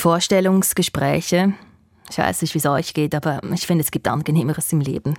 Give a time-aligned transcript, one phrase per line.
[0.00, 1.52] Vorstellungsgespräche.
[2.10, 5.14] Ich weiß nicht, wie es euch geht, aber ich finde, es gibt angenehmeres im Leben.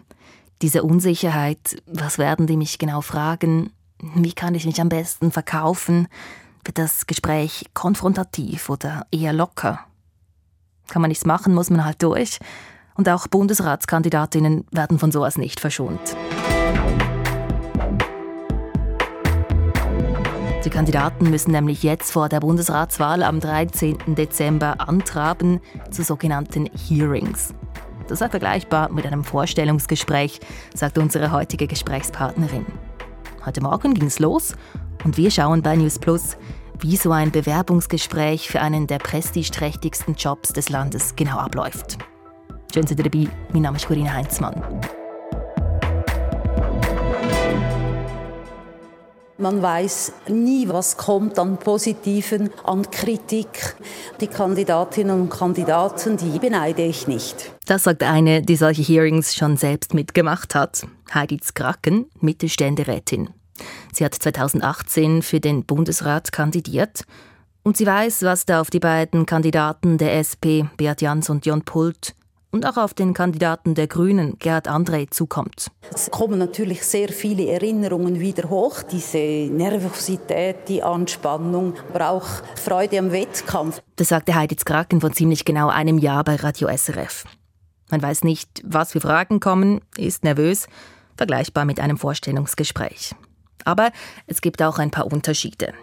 [0.62, 3.72] Diese Unsicherheit, was werden die mich genau fragen?
[4.16, 6.08] Wie kann ich mich am besten verkaufen?
[6.66, 9.80] Wird das Gespräch konfrontativ oder eher locker?
[10.88, 12.40] Kann man nichts machen, muss man halt durch.
[12.96, 16.16] Und auch Bundesratskandidatinnen werden von sowas nicht verschont.
[20.64, 23.98] Die Kandidaten müssen nämlich jetzt vor der Bundesratswahl am 13.
[24.16, 27.56] Dezember antraben zu sogenannten Hearings.
[28.08, 30.40] Das sei vergleichbar mit einem Vorstellungsgespräch,
[30.76, 32.68] sagt unsere heutige Gesprächspartnerin.
[33.44, 34.54] Heute Morgen ging es los
[35.04, 36.38] und wir schauen bei News Plus,
[36.80, 41.98] wie so ein Bewerbungsgespräch für einen der prestigeträchtigsten Jobs des Landes genau abläuft.
[42.72, 43.28] Schön, dass ihr dabei.
[43.52, 44.62] Mein Name ist Corinna Heinzmann.
[49.42, 53.76] Man weiß nie, was kommt an Positiven, an Kritik.
[54.20, 57.52] Die Kandidatinnen und Kandidaten, die beneide ich nicht.
[57.66, 60.86] Das sagt eine, die solche Hearings schon selbst mitgemacht hat.
[61.12, 63.32] Heidi Skraken, Mittelständerätin.
[63.92, 67.06] Sie hat 2018 für den Bundesrat kandidiert
[67.64, 71.64] und sie weiß, was da auf die beiden Kandidaten der SP, Beat Jans und Jon
[71.64, 72.14] Pult,
[72.52, 75.68] und auch auf den Kandidaten der Grünen, Gerhard André, zukommt.
[75.94, 83.00] Es kommen natürlich sehr viele Erinnerungen wieder hoch, diese Nervosität, die Anspannung, aber auch Freude
[83.00, 83.82] am Wettkampf.
[83.96, 87.26] Das sagte Heidi Kraken vor ziemlich genau einem Jahr bei Radio SRF.
[87.90, 90.68] Man weiß nicht, was für Fragen kommen, ist nervös,
[91.18, 93.14] vergleichbar mit einem Vorstellungsgespräch.
[93.66, 93.92] Aber
[94.28, 95.74] es gibt auch ein paar Unterschiede.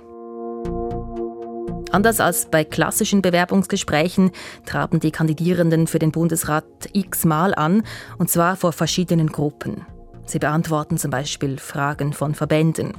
[1.91, 4.31] Anders als bei klassischen Bewerbungsgesprächen
[4.67, 7.83] traben die Kandidierenden für den Bundesrat x-mal an,
[8.19, 9.86] und zwar vor verschiedenen Gruppen.
[10.27, 12.92] Sie beantworten zum Beispiel Fragen von Verbänden.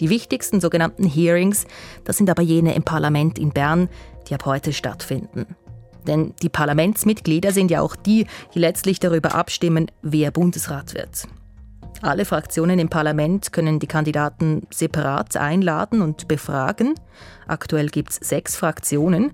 [0.00, 1.66] Die wichtigsten sogenannten Hearings,
[2.04, 3.88] das sind aber jene im Parlament in Bern,
[4.28, 5.56] die ab heute stattfinden.
[6.06, 11.26] Denn die Parlamentsmitglieder sind ja auch die, die letztlich darüber abstimmen, wer Bundesrat wird.
[12.04, 16.92] Alle Fraktionen im Parlament können die Kandidaten separat einladen und befragen.
[17.46, 19.32] Aktuell gibt es sechs Fraktionen.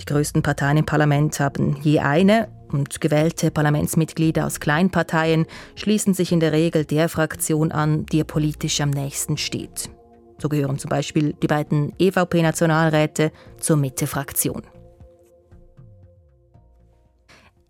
[0.00, 6.30] Die größten Parteien im Parlament haben je eine und gewählte Parlamentsmitglieder aus Kleinparteien schließen sich
[6.30, 9.90] in der Regel der Fraktion an, die ihr politisch am nächsten steht.
[10.38, 14.62] So gehören zum Beispiel die beiden EVP-Nationalräte zur Mitte-Fraktion.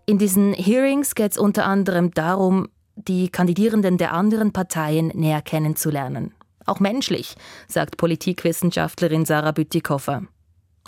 [0.05, 2.69] In diesen Hearings geht es unter anderem darum,
[3.09, 6.33] die Kandidierenden der anderen Parteien näher kennenzulernen.
[6.67, 7.35] Auch menschlich,
[7.69, 10.23] sagt Politikwissenschaftlerin Sarah Bütikofer.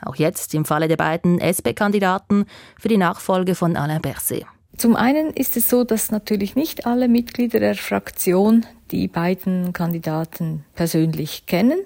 [0.02, 2.46] Auch jetzt im Falle der beiden SP-Kandidaten
[2.78, 4.46] für die Nachfolge von Alain Berset.
[4.76, 10.64] Zum einen ist es so, dass natürlich nicht alle Mitglieder der Fraktion die beiden Kandidaten
[10.74, 11.78] persönlich kennen.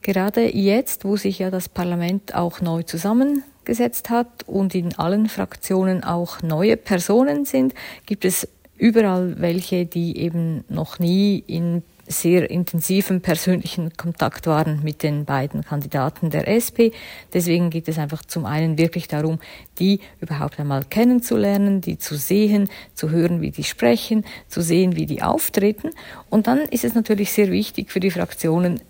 [0.00, 6.02] Gerade jetzt, wo sich ja das Parlament auch neu zusammengesetzt hat und in allen Fraktionen
[6.02, 7.74] auch neue Personen sind,
[8.06, 8.48] gibt es
[8.80, 15.64] überall welche, die eben noch nie in sehr intensiven persönlichen Kontakt waren mit den beiden
[15.64, 16.90] Kandidaten der SP.
[17.32, 19.38] Deswegen geht es einfach zum einen wirklich darum,
[19.78, 25.06] die überhaupt einmal kennenzulernen, die zu sehen, zu hören, wie die sprechen, zu sehen, wie
[25.06, 25.90] die auftreten.
[26.30, 28.80] Und dann ist es natürlich sehr wichtig für die Fraktionen,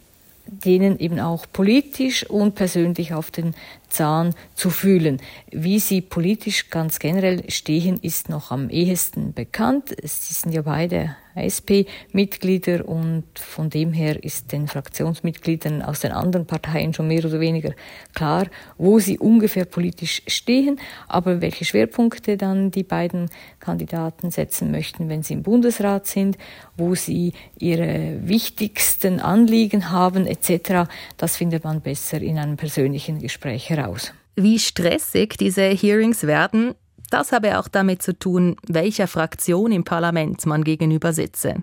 [0.46, 3.54] denen eben auch politisch und persönlich auf den
[3.90, 5.20] Zahn zu fühlen.
[5.50, 9.94] Wie sie politisch ganz generell stehen, ist noch am ehesten bekannt.
[10.02, 16.46] Sie sind ja beide SP-Mitglieder und von dem her ist den Fraktionsmitgliedern aus den anderen
[16.46, 17.72] Parteien schon mehr oder weniger
[18.14, 18.46] klar,
[18.78, 23.30] wo sie ungefähr politisch stehen, aber welche Schwerpunkte dann die beiden
[23.60, 26.36] Kandidaten setzen möchten, wenn sie im Bundesrat sind,
[26.76, 33.70] wo sie ihre wichtigsten Anliegen haben etc., das findet man besser in einem persönlichen Gespräch
[33.70, 34.12] heraus heraus.
[34.36, 36.74] Wie stressig diese Hearings werden,
[37.10, 41.56] das habe auch damit zu tun, welcher Fraktion im Parlament man gegenüber sitze.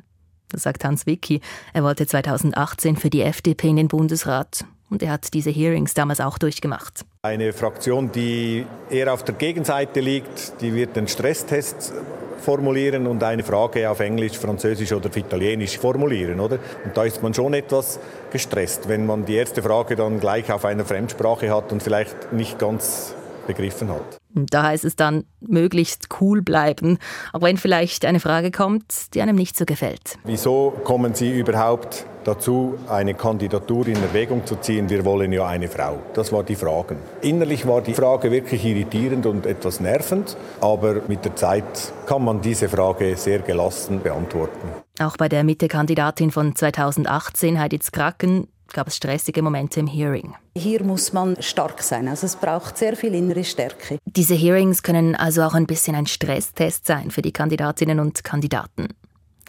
[0.50, 1.42] Das sagt Hans Wicki.
[1.74, 4.66] Er wollte 2018 für die FDP in den Bundesrat.
[4.90, 7.06] Und er hat diese Hearings damals auch durchgemacht.
[7.22, 11.94] Eine Fraktion, die eher auf der Gegenseite liegt, die wird den Stresstest
[12.40, 16.60] formulieren und eine Frage auf Englisch, Französisch oder Italienisch formulieren, oder?
[16.84, 18.00] Und da ist man schon etwas
[18.32, 22.60] gestresst, wenn man die erste Frage dann gleich auf einer Fremdsprache hat und vielleicht nicht
[22.60, 23.14] ganz
[23.48, 24.20] begriffen hat.
[24.34, 27.00] Da heißt es dann, möglichst cool bleiben,
[27.34, 30.18] auch wenn vielleicht eine Frage kommt, die einem nicht so gefällt.
[30.26, 34.90] Wieso kommen Sie überhaupt dazu, eine Kandidatur in Erwägung zu ziehen?
[34.90, 36.00] Wir wollen ja eine Frau.
[36.14, 36.98] Das war die Frage.
[37.22, 42.42] Innerlich war die Frage wirklich irritierend und etwas nervend, aber mit der Zeit kann man
[42.42, 44.68] diese Frage sehr gelassen beantworten.
[45.00, 50.36] Auch bei der Mitte-Kandidatin von 2018, Heidi Kraken, gab es stressige Momente im Hearing.
[50.58, 53.98] Hier muss man stark sein, also es braucht sehr viel innere Stärke.
[54.06, 58.90] Diese Hearings können also auch ein bisschen ein Stresstest sein für die Kandidatinnen und Kandidaten.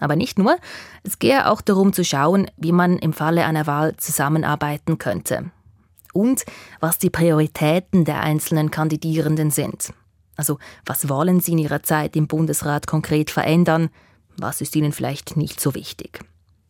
[0.01, 0.57] Aber nicht nur,
[1.03, 5.51] es gehe auch darum zu schauen, wie man im Falle einer Wahl zusammenarbeiten könnte.
[6.13, 6.45] Und
[6.81, 9.93] was die Prioritäten der einzelnen Kandidierenden sind.
[10.37, 13.91] Also was wollen sie in ihrer Zeit im Bundesrat konkret verändern,
[14.37, 16.21] was ist ihnen vielleicht nicht so wichtig.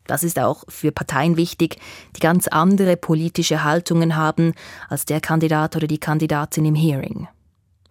[0.08, 1.76] Das ist auch für Parteien wichtig,
[2.16, 4.54] die ganz andere politische Haltungen haben
[4.88, 7.28] als der Kandidat oder die Kandidatin im Hearing.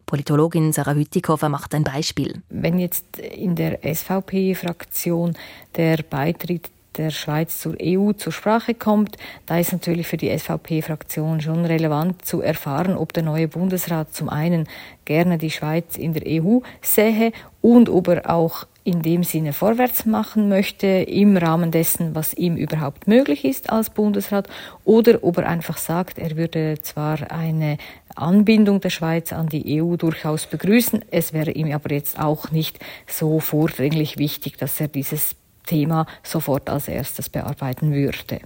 [0.07, 2.41] Politologin Sarah Hütikofer macht ein Beispiel.
[2.49, 5.35] Wenn jetzt in der SVP-Fraktion
[5.75, 11.41] der Beitritt der Schweiz zur EU zur Sprache kommt, da ist natürlich für die SVP-Fraktion
[11.41, 14.67] schon relevant zu erfahren, ob der neue Bundesrat zum einen
[15.05, 17.31] gerne die Schweiz in der EU sähe
[17.61, 22.55] und ob er auch in dem Sinne vorwärts machen möchte, im Rahmen dessen, was ihm
[22.55, 24.47] überhaupt möglich ist als Bundesrat,
[24.85, 27.77] oder ob er einfach sagt, er würde zwar eine
[28.15, 32.79] Anbindung der Schweiz an die EU durchaus begrüßen, es wäre ihm aber jetzt auch nicht
[33.07, 35.35] so vordringlich wichtig, dass er dieses
[35.65, 38.39] Thema sofort als erstes bearbeiten würde.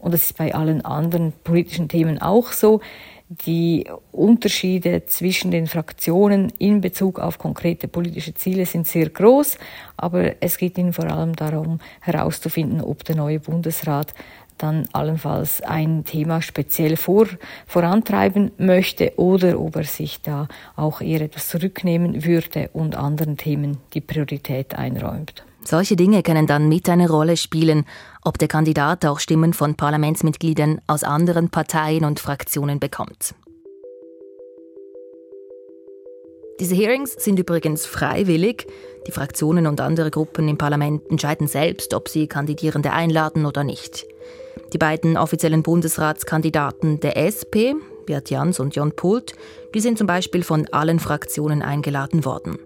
[0.00, 2.80] Und das ist bei allen anderen politischen Themen auch so.
[3.32, 9.56] Die Unterschiede zwischen den Fraktionen in Bezug auf konkrete politische Ziele sind sehr groß,
[9.96, 14.14] aber es geht ihnen vor allem darum herauszufinden, ob der neue Bundesrat
[14.58, 17.28] dann allenfalls ein Thema speziell vor,
[17.68, 23.76] vorantreiben möchte oder ob er sich da auch eher etwas zurücknehmen würde und anderen Themen
[23.94, 25.44] die Priorität einräumt.
[25.62, 27.84] Solche Dinge können dann mit eine Rolle spielen,
[28.24, 33.34] ob der Kandidat auch Stimmen von Parlamentsmitgliedern aus anderen Parteien und Fraktionen bekommt.
[36.60, 38.66] Diese Hearings sind übrigens freiwillig.
[39.06, 44.06] Die Fraktionen und andere Gruppen im Parlament entscheiden selbst, ob sie Kandidierende einladen oder nicht.
[44.72, 47.74] Die beiden offiziellen Bundesratskandidaten der SP,
[48.04, 49.32] Bert Jans und Jon Pult,
[49.74, 52.58] die sind zum Beispiel von allen Fraktionen eingeladen worden.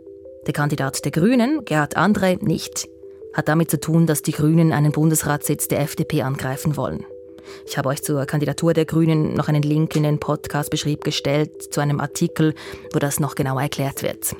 [0.46, 2.86] Der Kandidat der Grünen, Gerhard André, nicht.
[3.32, 7.04] Hat damit zu tun, dass die Grünen einen Bundesratssitz der FDP angreifen wollen.
[7.66, 11.80] Ich habe euch zur Kandidatur der Grünen noch einen Link in den Podcast-Beschrieb gestellt, zu
[11.80, 12.54] einem Artikel,
[12.92, 14.36] wo das noch genauer erklärt wird.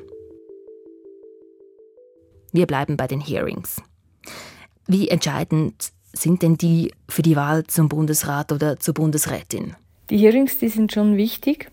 [2.51, 3.81] Wir bleiben bei den Hearings.
[4.87, 9.75] Wie entscheidend sind denn die für die Wahl zum Bundesrat oder zur Bundesrätin?
[10.11, 11.71] Die Hearings, die sind schon wichtig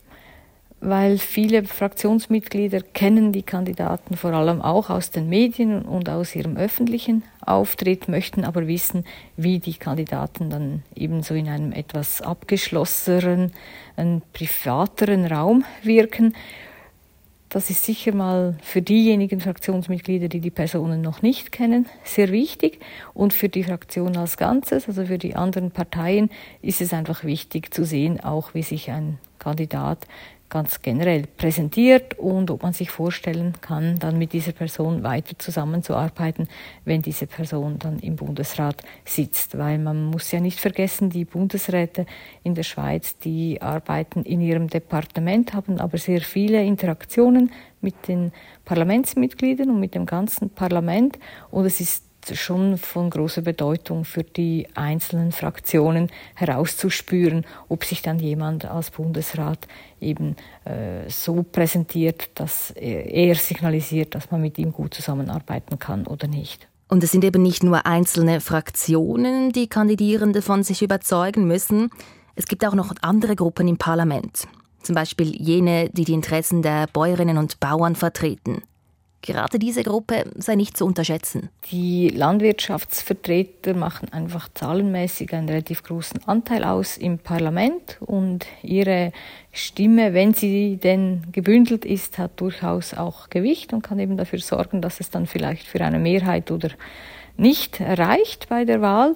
[0.82, 6.56] weil viele Fraktionsmitglieder kennen die Kandidaten vor allem auch aus den Medien und aus ihrem
[6.56, 9.05] öffentlichen Auftritt, möchten aber wissen,
[9.37, 13.52] wie die Kandidaten dann ebenso in einem etwas abgeschlossenen,
[14.32, 16.34] privateren Raum wirken.
[17.49, 22.81] Das ist sicher mal für diejenigen Fraktionsmitglieder, die die Personen noch nicht kennen, sehr wichtig.
[23.14, 26.29] Und für die Fraktion als Ganzes, also für die anderen Parteien,
[26.61, 30.06] ist es einfach wichtig zu sehen, auch wie sich ein Kandidat
[30.53, 36.47] ganz generell präsentiert und ob man sich vorstellen kann, dann mit dieser Person weiter zusammenzuarbeiten,
[36.85, 39.57] wenn diese Person dann im Bundesrat sitzt.
[39.57, 42.05] Weil man muss ja nicht vergessen, die Bundesräte
[42.43, 47.51] in der Schweiz, die arbeiten in ihrem Departement, haben aber sehr viele Interaktionen
[47.81, 48.31] mit den
[48.67, 51.19] Parlamentsmitgliedern und mit dem ganzen Parlament
[51.51, 58.19] und es ist schon von großer Bedeutung für die einzelnen Fraktionen herauszuspüren, ob sich dann
[58.19, 59.67] jemand als Bundesrat
[60.01, 66.29] eben äh, so präsentiert, dass er signalisiert, dass man mit ihm gut zusammenarbeiten kann oder
[66.29, 66.69] nicht.
[66.89, 71.91] Und es sind eben nicht nur einzelne Fraktionen, die Kandidierende von sich überzeugen müssen.
[72.35, 74.46] Es gibt auch noch andere Gruppen im Parlament.
[74.82, 78.63] Zum Beispiel jene, die die Interessen der Bäuerinnen und Bauern vertreten.
[79.24, 81.48] Gerade diese Gruppe sei nicht zu unterschätzen.
[81.70, 89.12] Die Landwirtschaftsvertreter machen einfach zahlenmäßig einen relativ großen Anteil aus im Parlament und ihre
[89.52, 94.82] Stimme, wenn sie denn gebündelt ist, hat durchaus auch Gewicht und kann eben dafür sorgen,
[94.82, 96.70] dass es dann vielleicht für eine Mehrheit oder
[97.36, 99.14] nicht reicht bei der Wahl.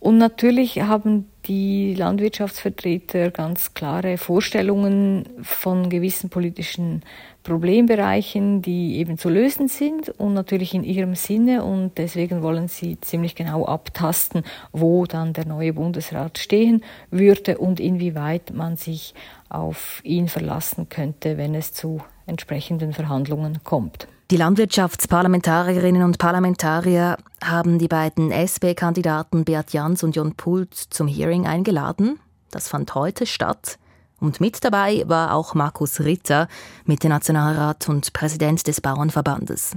[0.00, 7.02] Und natürlich haben die Landwirtschaftsvertreter ganz klare Vorstellungen von gewissen politischen
[7.42, 13.00] Problembereichen, die eben zu lösen sind und natürlich in ihrem Sinne und deswegen wollen sie
[13.00, 19.14] ziemlich genau abtasten, wo dann der neue Bundesrat stehen würde und inwieweit man sich
[19.48, 24.06] auf ihn verlassen könnte, wenn es zu entsprechenden Verhandlungen kommt.
[24.30, 31.46] Die Landwirtschaftsparlamentarierinnen und Parlamentarier haben die beiden SP-Kandidaten Beat Jans und Jon Pult zum Hearing
[31.46, 32.20] eingeladen.
[32.50, 33.78] Das fand heute statt.
[34.20, 36.46] Und mit dabei war auch Markus Ritter,
[36.84, 39.76] Mitte-Nationalrat und Präsident des Bauernverbandes.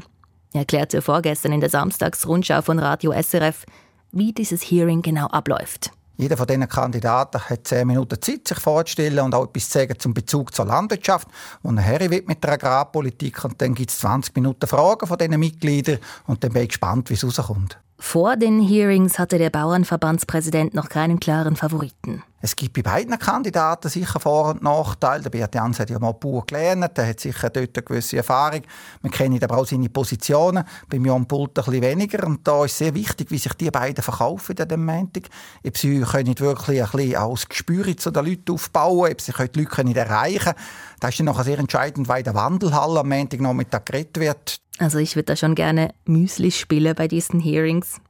[0.51, 3.65] Er erklärte vorgestern in der Samstagsrundschau von Radio SRF,
[4.11, 5.91] wie dieses Hearing genau abläuft.
[6.21, 9.97] Jeder von diesen Kandidaten hat zehn Minuten Zeit, sich vorzustellen und auch etwas zu sagen
[9.97, 11.27] zum Bezug zur Landwirtschaft,
[11.63, 13.43] wo er her will mit der Agrarpolitik.
[13.43, 15.97] Und dann gibt es 20 Minuten Fragen von diesen Mitgliedern
[16.27, 17.79] und dann bin ich gespannt, wie es rauskommt.
[17.97, 22.21] Vor den Hearings hatte der Bauernverbandspräsident noch keinen klaren Favoriten.
[22.43, 25.21] Es gibt bei beiden Kandidaten sicher Vor- und Nachteile.
[25.23, 28.61] Der Beat Jans hat ja mal Bauer gelernt, der hat sicher dort eine gewisse Erfahrung.
[29.03, 30.63] Man kennt aber auch seine Positionen.
[30.89, 32.25] Bei Jan Pult ein bisschen weniger.
[32.25, 35.29] Und da ist sehr wichtig, wie sich die beiden verkaufen an dem Montag.
[35.65, 39.59] Ob sie können wirklich ein bisschen als Gespür zu den Leuten aufbauen, ob sie die
[39.59, 40.55] Leute nicht erreichen können.
[40.99, 44.61] Das ist dann nachher sehr entscheidend, weil der Wandelhalle am Montag Nachmittag geredet wird.
[44.79, 48.01] Also ich würde da schon gerne Müsli spielen bei diesen Hearings.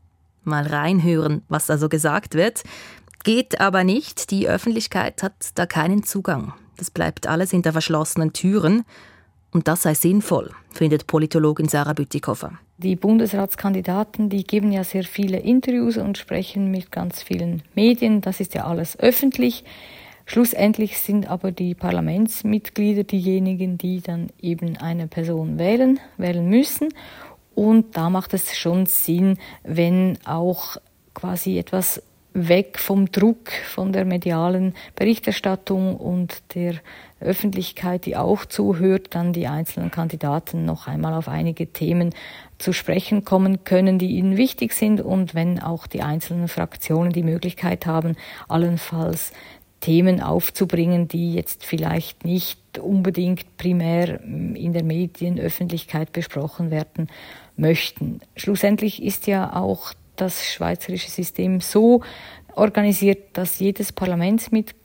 [0.44, 2.64] Mal reinhören, was da so gesagt wird.
[3.24, 4.32] Geht aber nicht.
[4.32, 6.54] Die Öffentlichkeit hat da keinen Zugang.
[6.78, 8.84] Das bleibt alles hinter verschlossenen Türen.
[9.51, 12.54] Und das sei sinnvoll, findet Politologin Sarah Bütikofer.
[12.78, 18.22] Die Bundesratskandidaten, die geben ja sehr viele Interviews und sprechen mit ganz vielen Medien.
[18.22, 19.63] Das ist ja alles öffentlich.
[20.25, 26.90] Schlussendlich sind aber die Parlamentsmitglieder diejenigen, die dann eben eine Person wählen, wählen müssen.
[27.54, 30.78] Und da macht es schon Sinn, wenn auch
[31.13, 32.01] quasi etwas
[32.34, 36.76] weg vom Druck von der medialen Berichterstattung und der
[37.20, 42.14] Öffentlichkeit, die auch zuhört, dann die einzelnen Kandidaten noch einmal auf einige Themen
[42.58, 47.24] zu sprechen kommen können, die ihnen wichtig sind und wenn auch die einzelnen Fraktionen die
[47.24, 48.16] Möglichkeit haben,
[48.48, 49.34] allenfalls
[49.82, 57.10] Themen aufzubringen, die jetzt vielleicht nicht unbedingt primär in der Medienöffentlichkeit besprochen werden
[57.58, 58.22] möchten.
[58.36, 62.01] Schlussendlich ist ja auch das schweizerische System so
[62.56, 64.81] organisiert, dass jedes Parlamentsmitglied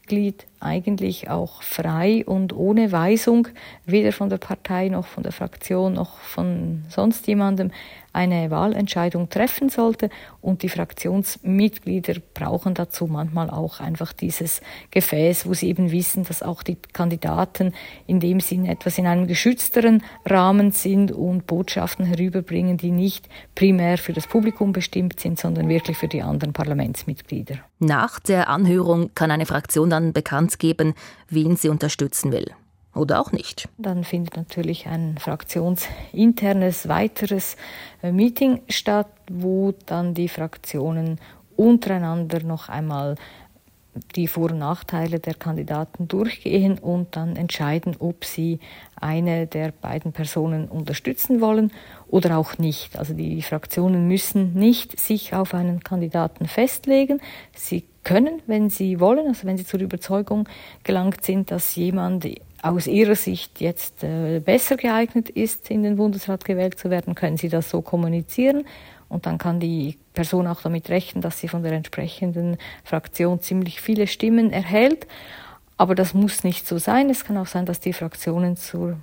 [0.61, 3.49] eigentlich auch frei und ohne Weisung,
[3.85, 7.71] weder von der Partei noch von der Fraktion noch von sonst jemandem,
[8.17, 10.09] eine Wahlentscheidung treffen sollte.
[10.41, 16.43] Und die Fraktionsmitglieder brauchen dazu manchmal auch einfach dieses Gefäß, wo sie eben wissen, dass
[16.43, 17.75] auch die Kandidaten
[18.07, 23.99] in dem Sinne etwas in einem geschützteren Rahmen sind und Botschaften herüberbringen, die nicht primär
[23.99, 27.57] für das Publikum bestimmt sind, sondern wirklich für die anderen Parlamentsmitglieder.
[27.79, 30.95] Nach der Anhörung kann eine Fraktion dann bekannt geben,
[31.29, 32.53] wen sie unterstützen will
[32.95, 33.69] oder auch nicht.
[33.79, 37.57] Dann findet natürlich ein fraktionsinternes weiteres
[38.03, 41.21] äh, Meeting statt, wo dann die Fraktionen
[41.57, 43.17] untereinander noch einmal
[44.15, 48.61] die Vor- und Nachteile der Kandidaten durchgehen und dann entscheiden, ob sie
[49.01, 51.73] eine der beiden Personen unterstützen wollen
[52.09, 52.99] oder auch nicht.
[52.99, 57.21] Also die Fraktionen müssen nicht sich auf einen Kandidaten festlegen.
[57.55, 60.49] Sie können, wenn sie wollen, also wenn sie zur Überzeugung
[60.85, 62.25] gelangt sind, dass jemand
[62.63, 67.37] aus Ihrer Sicht jetzt äh, besser geeignet ist, in den Bundesrat gewählt zu werden, können
[67.37, 68.65] Sie das so kommunizieren.
[69.09, 73.81] Und dann kann die Person auch damit rechnen, dass sie von der entsprechenden Fraktion ziemlich
[73.81, 75.07] viele Stimmen erhält.
[75.77, 77.11] Aber das muss nicht so sein.
[77.11, 78.97] Es kann auch sein, dass die Fraktionen zur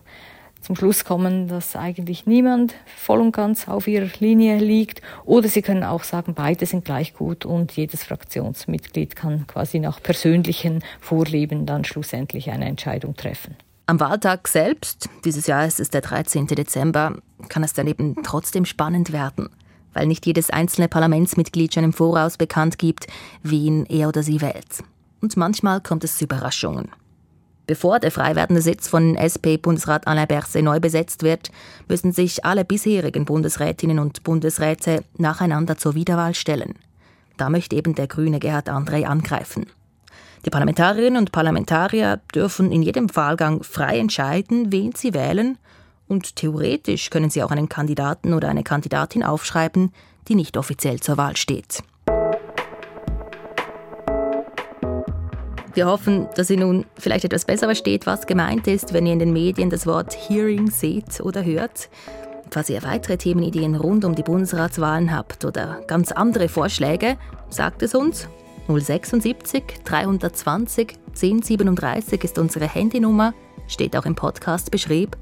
[0.63, 5.01] zum Schluss kommen, dass eigentlich niemand voll und ganz auf ihrer Linie liegt.
[5.25, 10.01] Oder sie können auch sagen, beide sind gleich gut und jedes Fraktionsmitglied kann quasi nach
[10.01, 13.55] persönlichen Vorlieben dann schlussendlich eine Entscheidung treffen.
[13.85, 16.47] Am Wahltag selbst, dieses Jahr ist es der 13.
[16.47, 17.17] Dezember,
[17.49, 19.49] kann es dann eben trotzdem spannend werden,
[19.91, 23.07] weil nicht jedes einzelne Parlamentsmitglied schon im Voraus bekannt gibt,
[23.43, 24.83] wen er oder sie wählt.
[25.21, 26.89] Und manchmal kommt es zu Überraschungen.
[27.65, 31.49] Bevor der frei werdende Sitz von SP-Bundesrat Alain Berset neu besetzt wird,
[31.87, 36.75] müssen sich alle bisherigen Bundesrätinnen und Bundesräte nacheinander zur Wiederwahl stellen.
[37.37, 39.67] Da möchte eben der grüne Gerhard André angreifen.
[40.45, 45.57] Die Parlamentarierinnen und Parlamentarier dürfen in jedem Wahlgang frei entscheiden, wen sie wählen,
[46.09, 49.93] und theoretisch können sie auch einen Kandidaten oder eine Kandidatin aufschreiben,
[50.27, 51.81] die nicht offiziell zur Wahl steht.
[55.73, 59.19] Wir hoffen, dass ihr nun vielleicht etwas besser versteht, was gemeint ist, wenn ihr in
[59.19, 61.89] den Medien das Wort Hearing seht oder hört.
[62.51, 67.17] Falls ihr weitere Themenideen rund um die Bundesratswahlen habt oder ganz andere Vorschläge,
[67.49, 68.27] sagt es uns.
[68.67, 73.33] 076 320 1037 ist unsere Handynummer,
[73.67, 75.17] steht auch im Podcast beschrieb.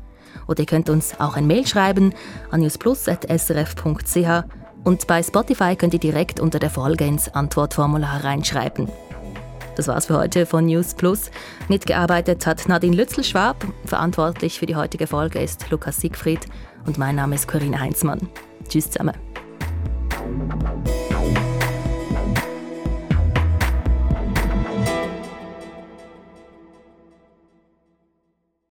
[0.48, 2.14] Oder ihr könnt uns auch ein Mail schreiben
[2.50, 4.44] an newsplus.srf.ch
[4.84, 8.90] und bei Spotify könnt ihr direkt unter der Folge ins Antwortformular reinschreiben.
[9.76, 11.32] Das war's für heute von News Plus.
[11.70, 13.66] Mitgearbeitet hat Nadine Lützel-Schwab.
[13.86, 16.42] Verantwortlich für die heutige Folge ist Lukas Siegfried.
[16.86, 18.30] Und mein Name ist Corinne Heinzmann.
[18.68, 19.16] Tschüss zusammen.